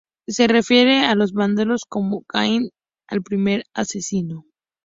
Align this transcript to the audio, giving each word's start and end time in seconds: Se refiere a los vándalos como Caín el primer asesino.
Se 0.27 0.47
refiere 0.47 1.01
a 1.05 1.13
los 1.13 1.31
vándalos 1.31 1.85
como 1.87 2.23
Caín 2.23 2.69
el 3.11 3.21
primer 3.21 3.65
asesino. 3.75 4.47